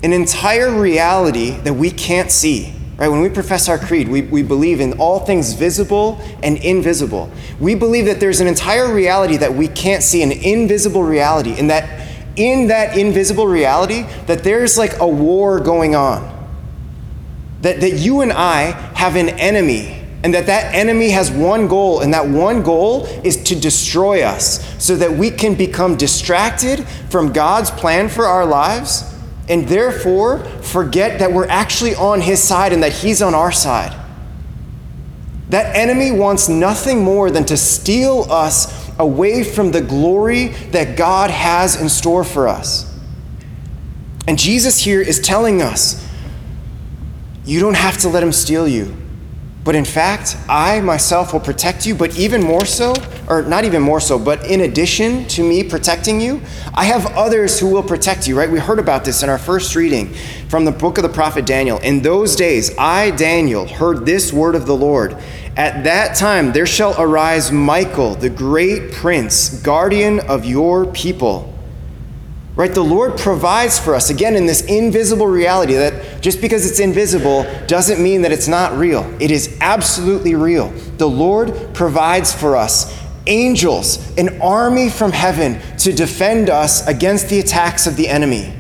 an 0.04 0.14
entire 0.14 0.72
reality 0.72 1.52
that 1.52 1.74
we 1.74 1.92
can't 1.92 2.32
see. 2.32 2.74
Right? 2.98 3.08
When 3.08 3.22
we 3.22 3.30
profess 3.30 3.70
our 3.70 3.78
creed, 3.78 4.08
we, 4.08 4.22
we 4.22 4.44
believe 4.44 4.80
in 4.80 4.94
all 4.94 5.20
things 5.20 5.54
visible 5.54 6.22
and 6.44 6.58
invisible. 6.58 7.32
We 7.60 7.76
believe 7.76 8.06
that 8.06 8.20
there's 8.20 8.40
an 8.40 8.48
entire 8.48 8.94
reality 8.94 9.38
that 9.38 9.54
we 9.54 9.68
can't 9.68 10.04
see, 10.04 10.22
an 10.22 10.32
invisible 10.32 11.04
reality, 11.04 11.56
and 11.58 11.70
that 11.70 12.08
in 12.36 12.68
that 12.68 12.98
invisible 12.98 13.48
reality, 13.48 14.04
that 14.26 14.44
there's 14.44 14.78
like 14.78 15.00
a 15.00 15.08
war 15.08 15.60
going 15.60 15.96
on. 15.96 16.33
That, 17.64 17.82
that 17.82 17.94
you 17.94 18.22
and 18.22 18.32
I 18.32 18.72
have 18.96 19.18
an 19.18 19.30
enemy 19.30 20.00
and 20.24 20.34
that 20.34 20.46
that 20.46 20.74
enemy 20.74 21.10
has 21.10 21.30
one 21.30 21.68
goal 21.68 22.00
and 22.00 22.14
that 22.14 22.26
one 22.26 22.64
goal 22.64 23.06
is 23.26 23.44
to 23.44 23.60
destroy 23.60 24.22
us 24.22 24.82
so 24.82 24.96
that 24.96 25.12
we 25.12 25.30
can 25.30 25.56
become 25.56 25.98
distracted 25.98 26.88
from 27.10 27.34
god's 27.34 27.70
plan 27.70 28.08
for 28.08 28.26
our 28.26 28.46
lives 28.46 29.14
and 29.50 29.68
therefore 29.68 30.40
forget 30.62 31.20
that 31.20 31.32
we're 31.32 31.48
actually 31.48 31.96
on 31.96 32.22
his 32.22 32.42
side 32.42 32.72
and 32.72 32.82
that 32.84 32.94
he's 32.94 33.22
on 33.22 33.34
our 33.34 33.52
side. 33.52 33.98
That 35.50 35.76
enemy 35.76 36.12
wants 36.12 36.48
nothing 36.48 37.04
more 37.04 37.30
than 37.30 37.46
to 37.46 37.58
steal 37.58 38.26
us 38.30 38.90
away 38.98 39.44
from 39.44 39.72
the 39.72 39.82
glory 39.82 40.48
that 40.72 40.98
God 40.98 41.30
has 41.30 41.80
in 41.80 41.90
store 41.90 42.24
for 42.24 42.48
us. 42.48 42.90
And 44.28 44.40
Jesus 44.40 44.80
here 44.80 45.02
is 45.02 45.20
telling 45.20 45.62
us 45.62 46.08
you 47.46 47.60
don't 47.60 47.76
have 47.76 47.98
to 48.00 48.10
let 48.10 48.24
him 48.24 48.32
steal 48.32 48.68
you. 48.68 48.96
But 49.64 49.76
in 49.76 49.86
fact, 49.86 50.36
I 50.50 50.82
myself 50.82 51.32
will 51.32 51.40
protect 51.40 51.86
you, 51.86 51.96
but 51.96 52.18
even 52.18 52.44
more 52.44 52.66
so, 52.66 52.94
or 53.30 53.44
not 53.44 53.64
even 53.64 53.82
more 53.82 54.02
so, 54.02 54.20
but 54.20 54.46
in 54.46 54.62
addition 54.62 55.26
to 55.30 55.44
me 55.48 55.64
protecting 55.64 56.20
you, 56.20 56.42
I 56.74 56.84
have 56.86 57.06
others 57.16 57.60
who 57.60 57.70
will 57.70 57.84
protect 57.84 58.28
you, 58.28 58.38
right? 58.38 58.52
We 58.52 58.60
heard 58.60 58.80
about 58.80 59.06
this 59.06 59.24
in 59.24 59.30
our 59.30 59.38
first 59.38 59.74
reading 59.76 60.14
from 60.50 60.66
the 60.66 60.72
book 60.72 60.98
of 60.98 61.04
the 61.04 61.10
prophet 61.10 61.46
Daniel. 61.46 61.80
In 61.80 62.02
those 62.02 62.36
days, 62.36 62.78
I, 62.78 63.12
Daniel, 63.12 63.66
heard 63.66 64.06
this 64.06 64.34
word 64.34 64.56
of 64.56 64.66
the 64.66 64.76
Lord. 64.76 65.16
At 65.56 65.86
that 65.86 66.18
time, 66.18 66.52
there 66.52 66.66
shall 66.66 67.00
arise 67.02 67.50
Michael, 67.52 68.16
the 68.16 68.30
great 68.30 68.92
prince, 68.92 69.62
guardian 69.62 70.20
of 70.20 70.44
your 70.44 70.88
people. 70.88 71.53
Right? 72.56 72.72
The 72.72 72.84
Lord 72.84 73.18
provides 73.18 73.80
for 73.80 73.96
us, 73.96 74.12
again, 74.12 74.36
in 74.36 74.46
this 74.46 74.62
invisible 74.66 75.26
reality 75.26 75.74
that 75.74 76.22
just 76.22 76.40
because 76.40 76.70
it's 76.70 76.80
invisible 76.80 77.46
doesn't 77.66 78.02
mean 78.02 78.22
that 78.22 78.32
it's 78.32 78.48
not 78.48 78.78
real. 78.78 79.12
It 79.20 79.32
is 79.32 79.58
absolutely 79.60 80.36
real. 80.36 80.70
The 80.98 81.10
Lord 81.10 81.74
provides 81.74 82.32
for 82.32 82.56
us 82.56 82.96
angels, 83.26 84.16
an 84.18 84.40
army 84.42 84.90
from 84.90 85.12
heaven 85.12 85.60
to 85.78 85.94
defend 85.94 86.50
us 86.50 86.86
against 86.88 87.30
the 87.30 87.40
attacks 87.40 87.88
of 87.88 87.96
the 87.96 88.08
enemy. 88.08 88.54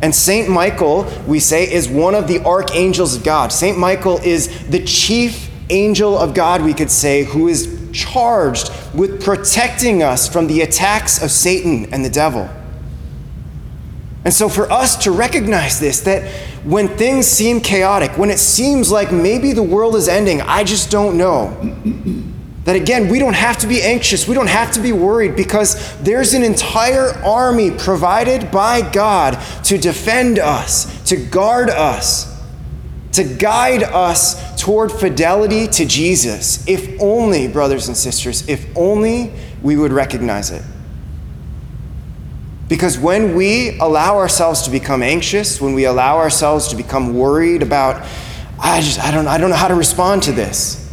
And 0.00 0.12
St. 0.12 0.48
Michael, 0.48 1.06
we 1.28 1.38
say, 1.38 1.72
is 1.72 1.88
one 1.88 2.16
of 2.16 2.26
the 2.26 2.44
archangels 2.44 3.14
of 3.14 3.22
God. 3.22 3.52
St. 3.52 3.78
Michael 3.78 4.18
is 4.24 4.68
the 4.68 4.84
chief 4.84 5.50
angel 5.70 6.18
of 6.18 6.34
God, 6.34 6.62
we 6.62 6.74
could 6.74 6.90
say, 6.90 7.22
who 7.22 7.46
is 7.46 7.78
charged 7.92 8.72
with 8.92 9.22
protecting 9.22 10.02
us 10.02 10.28
from 10.28 10.48
the 10.48 10.62
attacks 10.62 11.22
of 11.22 11.30
Satan 11.30 11.92
and 11.92 12.04
the 12.04 12.10
devil. 12.10 12.50
And 14.24 14.32
so, 14.32 14.48
for 14.48 14.70
us 14.70 14.96
to 15.04 15.10
recognize 15.10 15.80
this, 15.80 16.00
that 16.00 16.28
when 16.64 16.88
things 16.88 17.26
seem 17.26 17.60
chaotic, 17.60 18.16
when 18.16 18.30
it 18.30 18.38
seems 18.38 18.90
like 18.90 19.10
maybe 19.10 19.52
the 19.52 19.62
world 19.62 19.96
is 19.96 20.08
ending, 20.08 20.40
I 20.40 20.62
just 20.62 20.90
don't 20.90 21.16
know. 21.16 21.50
That 22.64 22.76
again, 22.76 23.08
we 23.08 23.18
don't 23.18 23.34
have 23.34 23.58
to 23.58 23.66
be 23.66 23.82
anxious, 23.82 24.28
we 24.28 24.36
don't 24.36 24.48
have 24.48 24.70
to 24.72 24.80
be 24.80 24.92
worried 24.92 25.34
because 25.34 26.00
there's 26.02 26.34
an 26.34 26.44
entire 26.44 27.08
army 27.24 27.72
provided 27.72 28.52
by 28.52 28.88
God 28.88 29.42
to 29.64 29.76
defend 29.76 30.38
us, 30.38 31.02
to 31.08 31.16
guard 31.16 31.68
us, 31.68 32.40
to 33.12 33.24
guide 33.24 33.82
us 33.82 34.60
toward 34.60 34.92
fidelity 34.92 35.66
to 35.66 35.84
Jesus. 35.84 36.64
If 36.68 37.00
only, 37.00 37.48
brothers 37.48 37.88
and 37.88 37.96
sisters, 37.96 38.48
if 38.48 38.64
only 38.76 39.32
we 39.60 39.76
would 39.76 39.92
recognize 39.92 40.52
it. 40.52 40.62
Because 42.72 42.98
when 42.98 43.34
we 43.34 43.78
allow 43.80 44.16
ourselves 44.16 44.62
to 44.62 44.70
become 44.70 45.02
anxious, 45.02 45.60
when 45.60 45.74
we 45.74 45.84
allow 45.84 46.16
ourselves 46.16 46.68
to 46.68 46.74
become 46.74 47.12
worried 47.12 47.62
about, 47.62 48.02
I 48.58 48.80
just, 48.80 48.98
I 48.98 49.10
don't, 49.10 49.26
I 49.26 49.36
don't 49.36 49.50
know 49.50 49.56
how 49.56 49.68
to 49.68 49.74
respond 49.74 50.22
to 50.22 50.32
this, 50.32 50.90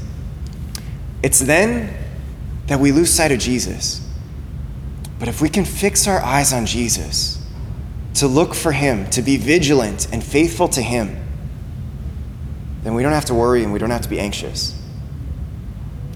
it's 1.24 1.40
then 1.40 1.96
that 2.68 2.82
we 2.82 2.92
lose 2.92 3.14
sight 3.14 3.32
of 3.32 3.40
Jesus. 3.40 4.06
But 5.20 5.30
if 5.30 5.42
we 5.42 5.48
can 5.48 5.64
fix 5.64 6.06
our 6.06 6.20
eyes 6.20 6.52
on 6.52 6.66
Jesus, 6.66 7.42
to 8.16 8.28
look 8.28 8.56
for 8.56 8.74
Him, 8.74 9.10
to 9.12 9.22
be 9.22 9.38
vigilant 9.38 10.10
and 10.12 10.22
faithful 10.22 10.68
to 10.68 10.82
Him, 10.82 11.16
then 12.84 12.94
we 12.94 13.04
don't 13.04 13.14
have 13.14 13.24
to 13.28 13.34
worry 13.34 13.64
and 13.64 13.72
we 13.72 13.80
don't 13.80 13.92
have 13.92 14.02
to 14.02 14.10
be 14.10 14.20
anxious. 14.20 14.78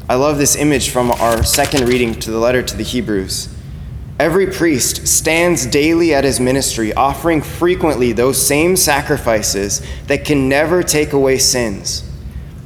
I 0.10 0.16
love 0.16 0.38
this 0.38 0.58
image 0.58 0.90
from 0.90 1.10
our 1.10 1.42
second 1.42 1.88
reading 1.88 2.16
to 2.16 2.32
the 2.32 2.38
letter 2.38 2.62
to 2.62 2.76
the 2.76 2.84
Hebrews. 2.84 3.53
Every 4.24 4.48
priest 4.48 5.06
stands 5.06 5.66
daily 5.66 6.14
at 6.14 6.24
his 6.24 6.40
ministry, 6.40 6.94
offering 6.94 7.42
frequently 7.42 8.14
those 8.14 8.42
same 8.42 8.78
sacrifices 8.78 9.86
that 10.08 10.24
can 10.24 10.48
never 10.48 10.82
take 10.82 11.12
away 11.12 11.38
sins. 11.40 12.10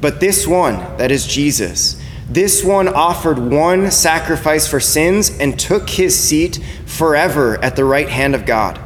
But 0.00 0.20
this 0.20 0.46
one, 0.46 0.76
that 0.98 1.10
is 1.10 1.26
Jesus, 1.26 2.00
this 2.30 2.62
one 2.62 2.86
offered 2.86 3.40
one 3.40 3.90
sacrifice 3.90 4.68
for 4.68 4.78
sins 4.78 5.36
and 5.40 5.58
took 5.58 5.90
his 5.90 6.16
seat 6.16 6.60
forever 6.86 7.60
at 7.60 7.74
the 7.74 7.84
right 7.84 8.08
hand 8.08 8.36
of 8.36 8.46
God. 8.46 8.78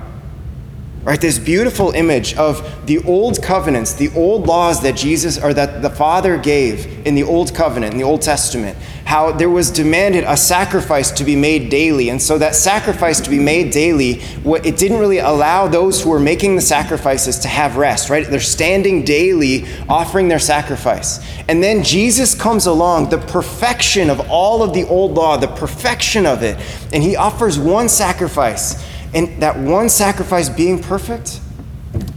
Right, 1.04 1.20
this 1.20 1.36
beautiful 1.36 1.90
image 1.90 2.36
of 2.36 2.86
the 2.86 3.00
old 3.00 3.42
covenants, 3.42 3.92
the 3.92 4.14
old 4.14 4.46
laws 4.46 4.82
that 4.82 4.94
Jesus 4.94 5.36
or 5.36 5.52
that 5.52 5.82
the 5.82 5.90
Father 5.90 6.36
gave 6.36 7.04
in 7.04 7.16
the 7.16 7.24
old 7.24 7.52
covenant, 7.52 7.94
in 7.94 7.98
the 7.98 8.04
Old 8.04 8.22
Testament, 8.22 8.78
how 9.04 9.32
there 9.32 9.50
was 9.50 9.72
demanded 9.72 10.22
a 10.22 10.36
sacrifice 10.36 11.10
to 11.10 11.24
be 11.24 11.34
made 11.34 11.70
daily. 11.70 12.10
And 12.10 12.22
so 12.22 12.38
that 12.38 12.54
sacrifice 12.54 13.20
to 13.22 13.30
be 13.30 13.40
made 13.40 13.72
daily, 13.72 14.20
what 14.44 14.64
it 14.64 14.76
didn't 14.76 15.00
really 15.00 15.18
allow 15.18 15.66
those 15.66 16.00
who 16.00 16.10
were 16.10 16.20
making 16.20 16.54
the 16.54 16.62
sacrifices 16.62 17.40
to 17.40 17.48
have 17.48 17.76
rest, 17.76 18.08
right? 18.08 18.24
They're 18.24 18.38
standing 18.38 19.04
daily 19.04 19.66
offering 19.88 20.28
their 20.28 20.38
sacrifice. 20.38 21.18
And 21.48 21.60
then 21.60 21.82
Jesus 21.82 22.32
comes 22.32 22.66
along, 22.66 23.08
the 23.08 23.18
perfection 23.18 24.08
of 24.08 24.30
all 24.30 24.62
of 24.62 24.72
the 24.72 24.84
old 24.84 25.14
law, 25.14 25.36
the 25.36 25.48
perfection 25.48 26.26
of 26.26 26.44
it, 26.44 26.56
and 26.92 27.02
he 27.02 27.16
offers 27.16 27.58
one 27.58 27.88
sacrifice 27.88 28.91
and 29.14 29.42
that 29.42 29.58
one 29.58 29.88
sacrifice 29.88 30.48
being 30.48 30.82
perfect, 30.82 31.40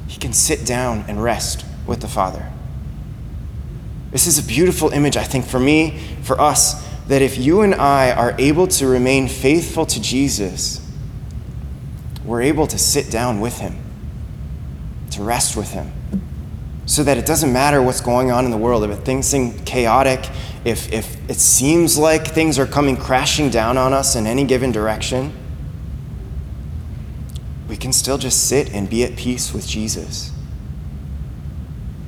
he 0.07 0.19
can 0.19 0.33
sit 0.33 0.65
down 0.65 1.03
and 1.07 1.21
rest 1.21 1.65
with 1.85 2.01
the 2.01 2.07
Father. 2.07 2.51
This 4.11 4.27
is 4.27 4.39
a 4.39 4.43
beautiful 4.43 4.91
image, 4.91 5.17
I 5.17 5.23
think, 5.23 5.45
for 5.45 5.59
me, 5.59 5.99
for 6.23 6.39
us, 6.39 6.85
that 7.07 7.21
if 7.21 7.37
you 7.37 7.61
and 7.61 7.75
I 7.75 8.11
are 8.11 8.33
able 8.39 8.67
to 8.67 8.87
remain 8.87 9.27
faithful 9.27 9.85
to 9.87 10.01
Jesus, 10.01 10.81
we're 12.23 12.41
able 12.41 12.65
to 12.67 12.77
sit 12.77 13.11
down 13.11 13.41
with 13.41 13.59
him, 13.59 13.75
to 15.11 15.21
rest 15.21 15.57
with 15.57 15.71
him. 15.71 15.91
so 16.85 17.03
that 17.03 17.17
it 17.17 17.25
doesn't 17.25 17.51
matter 17.51 17.81
what's 17.81 18.01
going 18.01 18.31
on 18.31 18.45
in 18.45 18.51
the 18.51 18.57
world. 18.57 18.83
If 18.83 18.99
things 18.99 19.25
seem 19.25 19.57
chaotic, 19.65 20.29
if, 20.63 20.91
if 20.93 21.29
it 21.29 21.37
seems 21.37 21.97
like 21.97 22.27
things 22.27 22.59
are 22.59 22.67
coming 22.67 22.95
crashing 22.95 23.49
down 23.49 23.77
on 23.77 23.93
us 23.93 24.15
in 24.15 24.27
any 24.27 24.43
given 24.43 24.71
direction, 24.71 25.33
we 27.75 27.79
can 27.79 27.91
still 27.91 28.17
just 28.17 28.47
sit 28.47 28.71
and 28.71 28.89
be 28.89 29.03
at 29.03 29.17
peace 29.17 29.53
with 29.53 29.67
Jesus. 29.67 30.31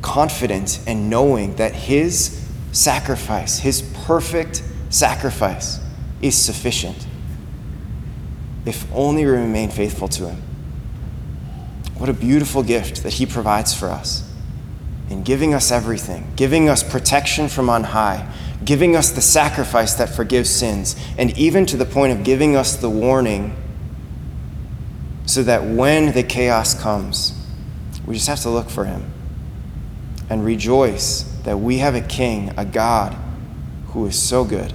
Confident 0.01 0.79
and 0.87 1.09
knowing 1.09 1.57
that 1.57 1.73
His 1.73 2.41
sacrifice, 2.71 3.59
His 3.59 3.81
perfect 4.05 4.63
sacrifice, 4.89 5.81
is 6.21 6.37
sufficient 6.37 7.05
if 8.65 8.89
only 8.93 9.25
we 9.25 9.31
remain 9.31 9.69
faithful 9.69 10.07
to 10.07 10.29
Him. 10.29 10.41
What 11.97 12.07
a 12.07 12.13
beautiful 12.13 12.63
gift 12.63 13.03
that 13.03 13.11
He 13.15 13.25
provides 13.25 13.73
for 13.73 13.89
us 13.89 14.23
in 15.09 15.23
giving 15.23 15.53
us 15.53 15.69
everything, 15.69 16.31
giving 16.37 16.69
us 16.69 16.81
protection 16.81 17.49
from 17.49 17.69
on 17.69 17.83
high, 17.83 18.33
giving 18.63 18.95
us 18.95 19.09
the 19.09 19.21
sacrifice 19.21 19.95
that 19.95 20.07
forgives 20.07 20.49
sins, 20.49 20.95
and 21.17 21.37
even 21.37 21.65
to 21.65 21.75
the 21.75 21.85
point 21.85 22.17
of 22.17 22.23
giving 22.23 22.55
us 22.55 22.77
the 22.77 22.89
warning 22.89 23.53
so 25.27 25.43
that 25.43 25.63
when 25.63 26.13
the 26.13 26.23
chaos 26.23 26.73
comes, 26.73 27.33
we 28.05 28.15
just 28.15 28.27
have 28.27 28.39
to 28.39 28.49
look 28.49 28.69
for 28.69 28.85
Him 28.85 29.11
and 30.29 30.43
rejoice 30.43 31.21
that 31.43 31.57
we 31.57 31.77
have 31.77 31.93
a 31.93 32.01
King, 32.01 32.51
a 32.57 32.65
God 32.65 33.15
who 33.87 34.07
is 34.07 34.21
so 34.21 34.43
good 34.43 34.73